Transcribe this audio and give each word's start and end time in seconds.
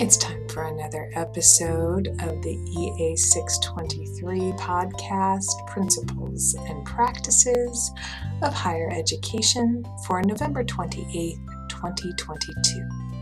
It's 0.00 0.16
time 0.16 0.48
for 0.48 0.62
another 0.62 1.10
episode 1.14 2.08
of 2.22 2.40
the 2.40 2.54
EA 2.54 3.14
623 3.16 4.52
podcast 4.52 5.66
Principles 5.66 6.56
and 6.58 6.86
Practices 6.86 7.92
of 8.40 8.54
Higher 8.54 8.88
Education 8.90 9.84
for 10.06 10.22
November 10.22 10.64
28th, 10.64 11.44
2022. 11.68 13.19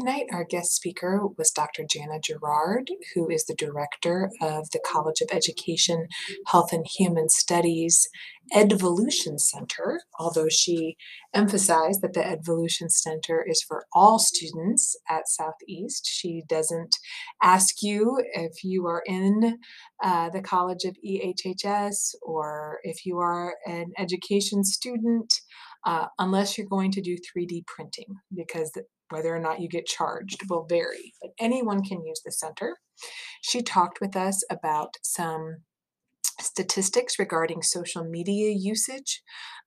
Tonight, 0.00 0.28
our 0.32 0.44
guest 0.44 0.74
speaker 0.74 1.20
was 1.36 1.50
Dr. 1.50 1.84
Jana 1.84 2.20
Gerard, 2.20 2.90
who 3.14 3.28
is 3.28 3.44
the 3.44 3.54
director 3.54 4.30
of 4.40 4.70
the 4.70 4.80
College 4.82 5.20
of 5.20 5.28
Education, 5.30 6.06
Health 6.46 6.72
and 6.72 6.86
Human 6.86 7.28
Studies 7.28 8.08
Edvolution 8.54 9.38
Center, 9.38 10.00
although 10.18 10.48
she 10.48 10.96
emphasized 11.34 12.00
that 12.00 12.14
the 12.14 12.20
Edvolution 12.20 12.90
Center 12.90 13.44
is 13.46 13.62
for 13.62 13.84
all 13.92 14.18
students 14.18 14.96
at 15.06 15.28
Southeast. 15.28 16.06
She 16.06 16.44
doesn't 16.48 16.96
ask 17.42 17.82
you 17.82 18.22
if 18.32 18.64
you 18.64 18.86
are 18.86 19.02
in 19.04 19.58
uh, 20.02 20.30
the 20.30 20.40
College 20.40 20.84
of 20.84 20.96
EHHS 21.06 22.14
or 22.22 22.78
if 22.84 23.04
you 23.04 23.18
are 23.18 23.54
an 23.66 23.92
education 23.98 24.64
student. 24.64 25.30
Uh, 25.86 26.06
unless 26.18 26.58
you're 26.58 26.66
going 26.66 26.92
to 26.92 27.00
do 27.00 27.16
3D 27.16 27.66
printing, 27.66 28.04
because 28.34 28.70
whether 29.10 29.34
or 29.34 29.40
not 29.40 29.60
you 29.60 29.68
get 29.68 29.86
charged 29.86 30.48
will 30.48 30.66
vary, 30.68 31.14
but 31.20 31.32
anyone 31.38 31.82
can 31.82 32.04
use 32.04 32.20
the 32.24 32.32
center. 32.32 32.78
She 33.42 33.62
talked 33.62 34.00
with 34.00 34.16
us 34.16 34.42
about 34.50 34.96
some 35.02 35.58
statistics 36.40 37.18
regarding 37.18 37.62
social 37.62 38.04
media 38.04 38.50
usage, 38.56 39.22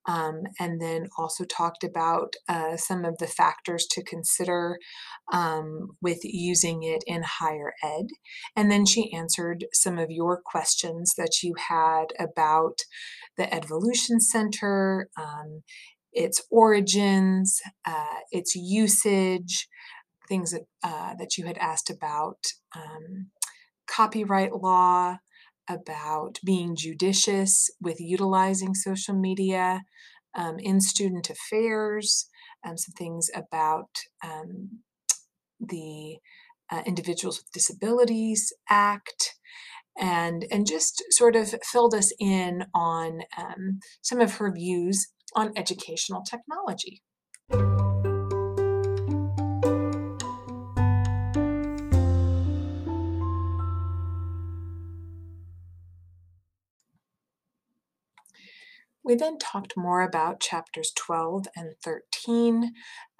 um, 0.06 0.42
and 0.60 0.80
then 0.80 1.06
also 1.16 1.44
talked 1.44 1.82
about 1.82 2.34
uh, 2.48 2.76
some 2.76 3.04
of 3.04 3.16
the 3.18 3.26
factors 3.26 3.86
to 3.90 4.02
consider 4.02 4.78
um, 5.32 5.96
with 6.02 6.18
using 6.24 6.82
it 6.82 7.02
in 7.06 7.22
higher 7.22 7.72
ed. 7.82 8.06
And 8.54 8.70
then 8.70 8.84
she 8.86 9.12
answered 9.12 9.64
some 9.72 9.98
of 9.98 10.10
your 10.10 10.40
questions 10.44 11.14
that 11.16 11.42
you 11.42 11.54
had 11.68 12.06
about 12.18 12.80
the 13.36 13.44
Edvolution 13.44 14.20
Center, 14.20 15.08
um, 15.16 15.62
its 16.14 16.40
origins, 16.50 17.60
uh, 17.84 18.20
its 18.30 18.54
usage, 18.54 19.68
things 20.28 20.52
that, 20.52 20.62
uh, 20.82 21.14
that 21.18 21.36
you 21.36 21.46
had 21.46 21.58
asked 21.58 21.90
about 21.90 22.38
um, 22.74 23.30
copyright 23.86 24.54
law, 24.54 25.18
about 25.68 26.38
being 26.44 26.76
judicious 26.76 27.70
with 27.80 28.00
utilizing 28.00 28.74
social 28.74 29.14
media 29.14 29.82
um, 30.34 30.58
in 30.58 30.80
student 30.80 31.30
affairs, 31.30 32.28
um, 32.64 32.76
some 32.76 32.92
things 32.96 33.30
about 33.34 33.90
um, 34.22 34.80
the 35.60 36.16
uh, 36.70 36.82
Individuals 36.86 37.38
with 37.38 37.52
Disabilities 37.52 38.52
Act, 38.68 39.34
and 39.98 40.44
and 40.50 40.66
just 40.66 41.04
sort 41.10 41.36
of 41.36 41.54
filled 41.62 41.94
us 41.94 42.12
in 42.18 42.64
on 42.74 43.20
um, 43.36 43.78
some 44.02 44.20
of 44.20 44.36
her 44.36 44.52
views 44.52 45.08
on 45.34 45.52
educational 45.56 46.22
technology. 46.22 47.02
We 59.04 59.14
then 59.16 59.36
talked 59.36 59.76
more 59.76 60.00
about 60.00 60.40
chapters 60.40 60.90
12 60.96 61.46
and 61.54 61.74
13, 61.84 62.72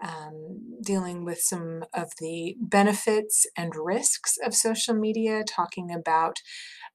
um, 0.03 0.79
dealing 0.83 1.27
with 1.27 1.41
some 1.41 1.85
of 1.93 2.13
the 2.19 2.57
benefits 2.59 3.47
and 3.55 3.77
risks 3.77 4.39
of 4.43 4.55
social 4.55 4.95
media, 4.95 5.45
talking 5.47 5.93
about 5.93 6.39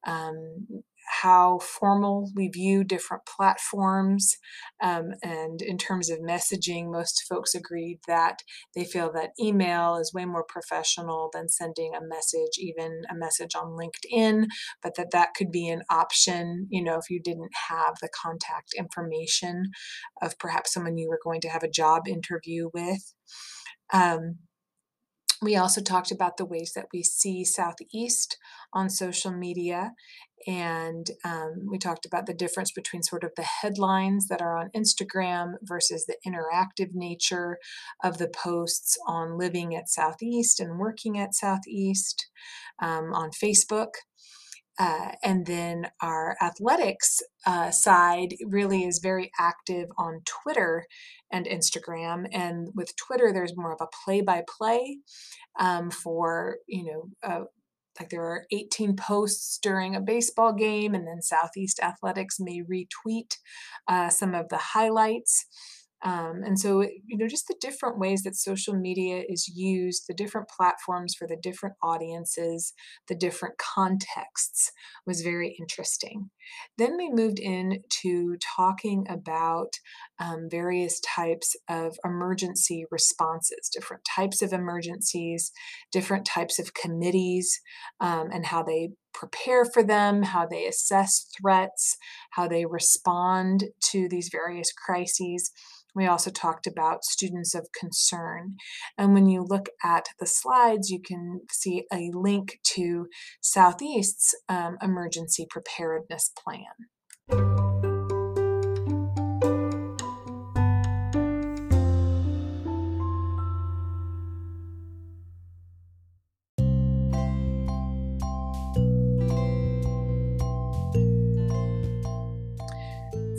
um, 0.07 0.65
how 1.09 1.57
formal 1.59 2.31
we 2.35 2.47
view 2.49 2.83
different 2.83 3.23
platforms. 3.25 4.37
Um, 4.81 5.09
and 5.23 5.59
in 5.61 5.77
terms 5.77 6.09
of 6.09 6.19
messaging, 6.19 6.91
most 6.91 7.23
folks 7.27 7.55
agreed 7.55 7.99
that 8.07 8.39
they 8.75 8.85
feel 8.85 9.11
that 9.13 9.31
email 9.39 9.95
is 9.95 10.13
way 10.13 10.25
more 10.25 10.45
professional 10.47 11.29
than 11.33 11.49
sending 11.49 11.93
a 11.95 12.05
message, 12.05 12.59
even 12.59 13.01
a 13.09 13.15
message 13.15 13.55
on 13.55 13.75
LinkedIn, 13.75 14.45
but 14.83 14.95
that 14.95 15.11
that 15.11 15.33
could 15.35 15.51
be 15.51 15.67
an 15.67 15.81
option, 15.89 16.67
you 16.69 16.83
know, 16.83 16.97
if 16.97 17.09
you 17.09 17.19
didn't 17.21 17.51
have 17.69 17.95
the 18.01 18.09
contact 18.09 18.73
information 18.77 19.71
of 20.21 20.37
perhaps 20.37 20.73
someone 20.73 20.97
you 20.97 21.09
were 21.09 21.19
going 21.23 21.41
to 21.41 21.49
have 21.49 21.63
a 21.63 21.69
job 21.69 22.07
interview 22.07 22.69
with. 22.73 23.13
Um, 23.91 24.37
we 25.41 25.55
also 25.55 25.81
talked 25.81 26.11
about 26.11 26.37
the 26.37 26.45
ways 26.45 26.73
that 26.75 26.87
we 26.93 27.03
see 27.03 27.45
Southeast 27.45 28.37
on 28.73 28.89
social 28.89 29.31
media. 29.31 29.93
And 30.47 31.09
um, 31.25 31.67
we 31.69 31.77
talked 31.77 32.05
about 32.05 32.25
the 32.25 32.33
difference 32.33 32.71
between 32.71 33.03
sort 33.03 33.23
of 33.23 33.31
the 33.35 33.43
headlines 33.43 34.27
that 34.27 34.41
are 34.41 34.57
on 34.57 34.69
Instagram 34.75 35.53
versus 35.61 36.05
the 36.05 36.17
interactive 36.25 36.93
nature 36.93 37.57
of 38.03 38.17
the 38.17 38.29
posts 38.29 38.97
on 39.05 39.37
living 39.37 39.75
at 39.75 39.89
Southeast 39.89 40.59
and 40.59 40.79
working 40.79 41.19
at 41.19 41.35
Southeast 41.35 42.27
um, 42.81 43.13
on 43.13 43.31
Facebook. 43.31 43.89
Uh, 44.79 45.11
and 45.23 45.45
then 45.45 45.87
our 46.01 46.37
athletics 46.41 47.19
uh, 47.45 47.69
side 47.69 48.35
really 48.45 48.85
is 48.85 48.99
very 48.99 49.29
active 49.37 49.89
on 49.97 50.21
Twitter 50.25 50.85
and 51.31 51.45
Instagram. 51.45 52.27
And 52.31 52.69
with 52.73 52.95
Twitter, 52.95 53.33
there's 53.33 53.57
more 53.57 53.73
of 53.73 53.81
a 53.81 53.87
play 54.05 54.21
by 54.21 54.43
play 54.47 54.99
for, 55.91 56.57
you 56.67 56.85
know, 56.85 57.09
uh, 57.21 57.43
like 57.99 58.09
there 58.09 58.23
are 58.23 58.45
18 58.51 58.95
posts 58.95 59.59
during 59.61 59.95
a 59.95 60.01
baseball 60.01 60.53
game, 60.53 60.93
and 60.95 61.05
then 61.05 61.21
Southeast 61.21 61.79
Athletics 61.81 62.37
may 62.39 62.61
retweet 62.61 63.35
uh, 63.87 64.09
some 64.09 64.33
of 64.33 64.49
the 64.49 64.57
highlights. 64.57 65.45
Um, 66.03 66.43
and 66.45 66.57
so, 66.57 66.81
you 66.81 67.17
know, 67.17 67.27
just 67.27 67.47
the 67.47 67.55
different 67.59 67.99
ways 67.99 68.23
that 68.23 68.35
social 68.35 68.73
media 68.73 69.23
is 69.27 69.47
used, 69.47 70.05
the 70.07 70.13
different 70.13 70.47
platforms 70.47 71.13
for 71.13 71.27
the 71.27 71.37
different 71.41 71.75
audiences, 71.83 72.73
the 73.07 73.15
different 73.15 73.57
contexts 73.57 74.71
was 75.05 75.21
very 75.21 75.55
interesting. 75.59 76.29
Then 76.77 76.95
we 76.97 77.09
moved 77.11 77.39
into 77.39 78.37
talking 78.55 79.05
about 79.09 79.73
um, 80.19 80.47
various 80.49 80.99
types 81.01 81.55
of 81.69 81.97
emergency 82.05 82.85
responses, 82.91 83.69
different 83.73 84.03
types 84.05 84.41
of 84.41 84.53
emergencies, 84.53 85.51
different 85.91 86.25
types 86.25 86.59
of 86.59 86.73
committees, 86.73 87.59
um, 87.99 88.29
and 88.31 88.45
how 88.45 88.63
they 88.63 88.91
prepare 89.19 89.65
for 89.65 89.83
them, 89.83 90.23
how 90.23 90.45
they 90.45 90.65
assess 90.65 91.27
threats, 91.39 91.97
how 92.31 92.47
they 92.47 92.65
respond 92.65 93.65
to 93.81 94.07
these 94.09 94.29
various 94.31 94.71
crises. 94.71 95.51
We 95.93 96.05
also 96.05 96.31
talked 96.31 96.67
about 96.67 97.03
students 97.03 97.53
of 97.53 97.67
concern. 97.77 98.55
And 98.97 99.13
when 99.13 99.27
you 99.27 99.43
look 99.43 99.67
at 99.83 100.05
the 100.19 100.25
slides, 100.25 100.89
you 100.89 101.01
can 101.01 101.41
see 101.51 101.83
a 101.91 102.11
link 102.13 102.59
to 102.75 103.07
Southeast's 103.41 104.33
um, 104.47 104.77
emergency 104.81 105.45
preparedness 105.49 106.31
plan. 106.41 107.68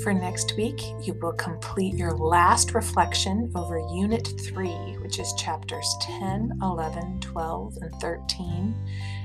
For 0.02 0.14
next 0.14 0.56
week, 0.56 0.80
you 1.02 1.12
will 1.20 1.34
complete 1.34 1.94
your 1.94 2.12
last 2.12 2.72
reflection 2.72 3.52
over 3.54 3.78
Unit 3.78 4.26
3, 4.46 4.96
which 5.02 5.18
is 5.18 5.34
chapters 5.34 5.94
10, 6.00 6.58
11, 6.62 7.20
12, 7.20 7.76
and 7.82 7.94
13, 8.00 8.74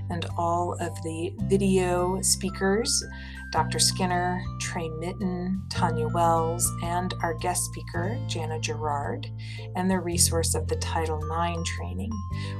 and 0.10 0.26
all 0.38 0.74
of 0.82 1.02
the 1.04 1.34
video 1.48 2.22
speakers 2.22 3.06
Dr. 3.52 3.80
Skinner, 3.80 4.44
Trey 4.60 4.90
Mitten, 4.90 5.64
Tanya 5.70 6.10
Wells, 6.10 6.70
and 6.84 7.14
our 7.24 7.36
guest 7.36 7.64
speaker, 7.64 8.20
Jana 8.28 8.60
Gerard, 8.60 9.32
and 9.78 9.90
the 9.90 10.02
resource 10.02 10.56
of 10.56 10.68
the 10.68 10.76
Title 10.76 11.20
IX 11.20 11.64
training. 11.70 12.12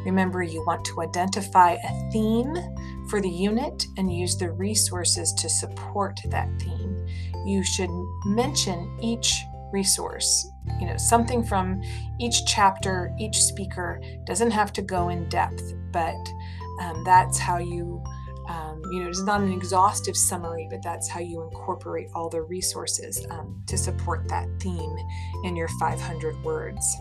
Remember, 0.06 0.42
you 0.42 0.64
want 0.66 0.86
to 0.86 1.02
identify 1.02 1.74
a 1.74 2.12
theme 2.12 2.56
for 3.10 3.20
the 3.20 3.30
unit 3.30 3.88
and 3.98 4.16
use 4.16 4.38
the 4.38 4.52
resources 4.52 5.34
to 5.34 5.50
support 5.50 6.18
that 6.30 6.48
theme. 6.62 6.85
You 7.46 7.64
should 7.64 7.90
mention 8.26 8.98
each 9.02 9.44
resource. 9.72 10.50
You 10.80 10.88
know, 10.88 10.98
something 10.98 11.44
from 11.44 11.82
each 12.20 12.46
chapter, 12.46 13.16
each 13.20 13.38
speaker 13.42 14.02
doesn't 14.26 14.52
have 14.52 14.74
to 14.74 14.82
go 14.82 15.10
in 15.10 15.30
depth, 15.30 15.74
but 15.92 16.16
um, 16.82 17.04
that's 17.04 17.38
how 17.38 17.58
you 17.58 18.04
um, 18.48 18.82
you 18.92 19.02
know, 19.02 19.10
it's 19.10 19.24
not 19.24 19.42
an 19.42 19.52
exhaustive 19.52 20.16
summary, 20.16 20.68
but 20.70 20.84
that's 20.84 21.10
how 21.10 21.20
you 21.20 21.42
incorporate 21.42 22.10
all 22.14 22.30
the 22.30 22.44
resources 22.44 23.26
um, 23.32 23.64
to 23.66 23.78
support 23.78 24.28
that 24.30 24.48
theme 24.60 24.96
in 25.44 25.56
your 25.56 25.68
500 25.80 26.44
words. 26.44 26.96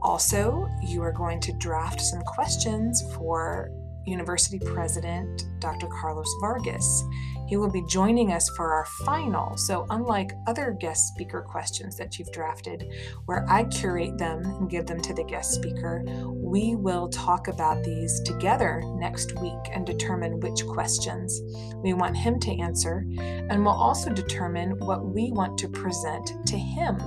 Also, 0.00 0.68
you 0.82 1.02
are 1.02 1.12
going 1.12 1.40
to 1.40 1.52
draft 1.54 2.00
some 2.00 2.22
questions 2.22 3.02
for 3.14 3.70
University 4.06 4.58
President 4.58 5.44
Dr. 5.60 5.86
Carlos 5.86 6.32
Vargas. 6.40 7.04
He 7.46 7.56
will 7.56 7.70
be 7.70 7.84
joining 7.88 8.32
us 8.32 8.48
for 8.56 8.72
our 8.72 8.86
final. 9.04 9.56
So, 9.56 9.86
unlike 9.90 10.32
other 10.46 10.76
guest 10.80 11.08
speaker 11.08 11.42
questions 11.42 11.96
that 11.96 12.18
you've 12.18 12.32
drafted, 12.32 12.90
where 13.26 13.44
I 13.48 13.64
curate 13.64 14.16
them 14.16 14.42
and 14.44 14.70
give 14.70 14.86
them 14.86 15.00
to 15.02 15.14
the 15.14 15.24
guest 15.24 15.52
speaker, 15.52 16.02
we 16.26 16.74
will 16.74 17.08
talk 17.08 17.48
about 17.48 17.84
these 17.84 18.20
together 18.20 18.82
next 18.96 19.38
week 19.40 19.70
and 19.72 19.86
determine 19.86 20.40
which 20.40 20.66
questions 20.66 21.40
we 21.82 21.92
want 21.92 22.16
him 22.16 22.40
to 22.40 22.58
answer. 22.58 23.04
And 23.18 23.64
we'll 23.64 23.74
also 23.74 24.10
determine 24.10 24.78
what 24.78 25.04
we 25.04 25.30
want 25.32 25.58
to 25.58 25.68
present 25.68 26.32
to 26.46 26.56
him 26.56 26.98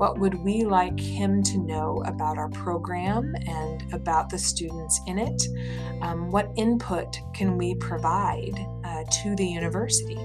what 0.00 0.18
would 0.18 0.42
we 0.42 0.64
like 0.64 0.98
him 0.98 1.42
to 1.42 1.58
know 1.58 2.02
about 2.06 2.38
our 2.38 2.48
program 2.48 3.34
and 3.46 3.92
about 3.92 4.30
the 4.30 4.38
students 4.38 4.98
in 5.06 5.18
it? 5.18 5.42
Um, 6.00 6.30
what 6.30 6.50
input 6.56 7.18
can 7.34 7.58
we 7.58 7.74
provide 7.74 8.58
uh, 8.82 9.04
to 9.22 9.36
the 9.36 9.44
university? 9.44 10.16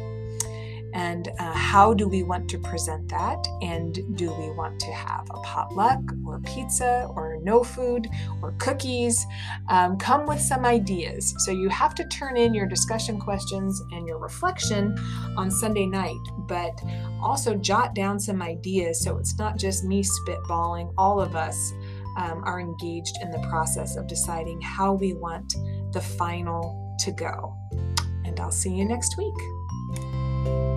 And 0.95 1.27
uh, 1.39 1.51
how 1.51 1.94
do 1.94 2.07
we 2.07 2.24
want 2.24 2.50
to 2.50 2.57
present 2.57 3.09
that? 3.09 3.45
And 3.62 4.18
do 4.18 4.31
we 4.31 4.50
want 4.51 4.80
to 4.80 4.94
have 4.94 5.27
a 5.30 5.39
potluck 5.42 6.00
or 6.25 6.39
pizza 6.39 7.12
or 7.13 7.38
no 7.44 7.65
food 7.65 8.07
or 8.42 8.53
cookies? 8.59 9.25
Um, 9.68 9.97
come 9.97 10.25
with 10.25 10.39
some 10.39 10.63
ideas. 10.63 11.36
So 11.39 11.51
you 11.51 11.68
have 11.68 11.95
to 11.95 12.07
turn 12.07 12.38
in 12.38 12.53
your 12.53 12.65
discussion 12.65 13.19
questions 13.19 13.81
and 13.92 14.07
your 14.07 14.19
reflection 14.19 14.95
on 15.36 15.51
sunday 15.51 15.86
night 15.86 16.15
but 16.47 16.80
also 17.21 17.56
jot 17.56 17.94
down 17.94 18.19
some 18.19 18.42
ideas 18.42 19.03
so 19.03 19.18
it's 19.18 19.38
not 19.38 19.57
just 19.57 19.83
me 19.83 20.01
spitballing. 20.01 20.94
All 20.97 21.19
of 21.19 21.36
us 21.36 21.74
um, 22.18 22.42
are 22.45 22.62
engaged 22.62 23.18
in 23.21 23.31
the 23.31 23.45
process 23.50 23.97
of 23.97 24.07
deciding 24.07 24.62
how 24.62 24.94
we 24.94 25.13
want 25.13 25.56
the 25.92 26.01
final 26.01 26.95
to 27.01 27.12
go. 27.12 27.53
And 28.24 28.39
i'll 28.39 28.51
see 28.51 28.74
you 28.74 28.86
next 28.86 29.18
week 29.18 30.75